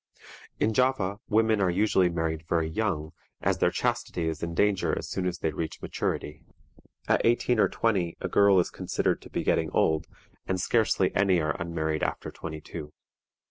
[0.59, 5.07] In Java women are usually married very young, as their chastity is in danger as
[5.07, 6.41] soon as they reach maturity.
[7.07, 10.07] At eighteen or twenty a girl is considered to be getting old,
[10.47, 12.93] and scarcely any are unmarried after twenty two.